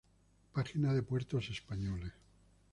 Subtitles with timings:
[0.51, 2.11] Página de Puertos españoles